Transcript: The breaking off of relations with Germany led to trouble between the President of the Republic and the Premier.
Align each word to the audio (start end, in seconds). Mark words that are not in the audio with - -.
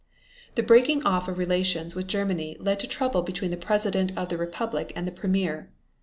The 0.55 0.63
breaking 0.63 1.03
off 1.03 1.27
of 1.27 1.37
relations 1.37 1.93
with 1.93 2.07
Germany 2.07 2.57
led 2.59 2.79
to 2.79 2.87
trouble 2.87 3.21
between 3.21 3.51
the 3.51 3.55
President 3.55 4.11
of 4.17 4.29
the 4.29 4.37
Republic 4.39 4.91
and 4.95 5.07
the 5.07 5.11
Premier. 5.11 5.69